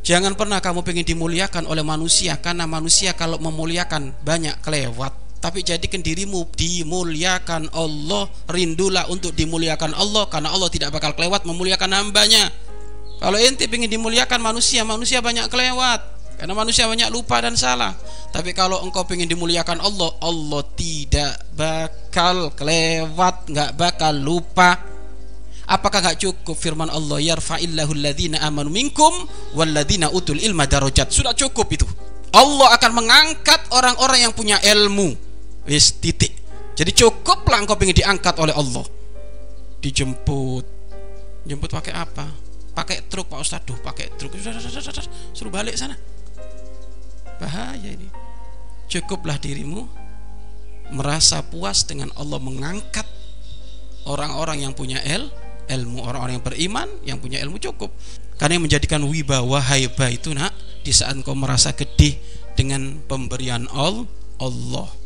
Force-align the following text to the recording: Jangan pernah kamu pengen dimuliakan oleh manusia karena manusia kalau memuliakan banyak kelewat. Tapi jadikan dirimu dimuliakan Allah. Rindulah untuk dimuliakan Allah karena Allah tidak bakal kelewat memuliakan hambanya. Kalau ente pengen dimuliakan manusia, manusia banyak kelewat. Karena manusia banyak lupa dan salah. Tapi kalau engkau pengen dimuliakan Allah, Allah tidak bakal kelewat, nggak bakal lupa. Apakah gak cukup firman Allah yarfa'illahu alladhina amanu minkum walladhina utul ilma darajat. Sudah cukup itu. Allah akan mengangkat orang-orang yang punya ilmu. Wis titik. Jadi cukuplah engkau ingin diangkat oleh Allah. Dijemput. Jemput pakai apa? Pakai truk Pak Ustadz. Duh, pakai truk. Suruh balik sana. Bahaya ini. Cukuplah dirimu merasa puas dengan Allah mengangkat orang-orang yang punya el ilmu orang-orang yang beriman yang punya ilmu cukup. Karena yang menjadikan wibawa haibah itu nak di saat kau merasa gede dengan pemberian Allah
Jangan 0.00 0.32
pernah 0.32 0.64
kamu 0.64 0.80
pengen 0.80 1.04
dimuliakan 1.04 1.68
oleh 1.68 1.84
manusia 1.84 2.40
karena 2.40 2.64
manusia 2.64 3.12
kalau 3.12 3.36
memuliakan 3.36 4.16
banyak 4.24 4.56
kelewat. 4.64 5.12
Tapi 5.40 5.64
jadikan 5.64 6.04
dirimu 6.04 6.48
dimuliakan 6.52 7.72
Allah. 7.72 8.28
Rindulah 8.48 9.08
untuk 9.08 9.32
dimuliakan 9.32 9.96
Allah 9.96 10.28
karena 10.28 10.52
Allah 10.52 10.68
tidak 10.68 10.92
bakal 10.92 11.16
kelewat 11.16 11.44
memuliakan 11.48 11.90
hambanya. 11.96 12.48
Kalau 13.20 13.36
ente 13.36 13.68
pengen 13.68 13.92
dimuliakan 13.92 14.40
manusia, 14.40 14.84
manusia 14.84 15.20
banyak 15.20 15.48
kelewat. 15.52 16.00
Karena 16.40 16.56
manusia 16.56 16.88
banyak 16.88 17.12
lupa 17.12 17.36
dan 17.44 17.52
salah. 17.52 17.92
Tapi 18.32 18.56
kalau 18.56 18.80
engkau 18.80 19.04
pengen 19.04 19.28
dimuliakan 19.28 19.76
Allah, 19.84 20.08
Allah 20.24 20.64
tidak 20.72 21.36
bakal 21.52 22.56
kelewat, 22.56 23.44
nggak 23.52 23.76
bakal 23.76 24.16
lupa. 24.16 24.89
Apakah 25.70 26.02
gak 26.02 26.18
cukup 26.18 26.58
firman 26.58 26.90
Allah 26.90 27.22
yarfa'illahu 27.22 27.94
alladhina 27.94 28.42
amanu 28.42 28.74
minkum 28.74 29.14
walladhina 29.54 30.10
utul 30.10 30.42
ilma 30.42 30.66
darajat. 30.66 31.14
Sudah 31.14 31.30
cukup 31.30 31.70
itu. 31.70 31.86
Allah 32.34 32.74
akan 32.74 32.90
mengangkat 32.90 33.70
orang-orang 33.70 34.26
yang 34.26 34.34
punya 34.34 34.58
ilmu. 34.58 35.14
Wis 35.70 35.94
titik. 36.02 36.34
Jadi 36.74 36.90
cukuplah 36.90 37.62
engkau 37.62 37.78
ingin 37.86 38.02
diangkat 38.02 38.34
oleh 38.42 38.50
Allah. 38.50 38.82
Dijemput. 39.78 40.66
Jemput 41.46 41.70
pakai 41.70 41.94
apa? 41.94 42.26
Pakai 42.74 43.06
truk 43.06 43.30
Pak 43.30 43.38
Ustadz. 43.38 43.66
Duh, 43.70 43.78
pakai 43.78 44.10
truk. 44.18 44.34
Suruh 45.30 45.54
balik 45.54 45.78
sana. 45.78 45.94
Bahaya 47.38 47.94
ini. 47.94 48.10
Cukuplah 48.90 49.38
dirimu 49.38 49.86
merasa 50.90 51.46
puas 51.46 51.86
dengan 51.86 52.10
Allah 52.18 52.42
mengangkat 52.42 53.06
orang-orang 54.10 54.66
yang 54.66 54.74
punya 54.74 54.98
el 55.06 55.30
ilmu 55.70 56.02
orang-orang 56.02 56.42
yang 56.42 56.46
beriman 56.46 56.88
yang 57.06 57.18
punya 57.22 57.38
ilmu 57.40 57.62
cukup. 57.62 57.94
Karena 58.36 58.58
yang 58.58 58.64
menjadikan 58.66 59.00
wibawa 59.06 59.62
haibah 59.62 60.10
itu 60.10 60.34
nak 60.34 60.50
di 60.82 60.90
saat 60.90 61.14
kau 61.22 61.36
merasa 61.36 61.76
gede 61.76 62.18
dengan 62.58 62.98
pemberian 63.06 63.68
Allah 63.70 64.99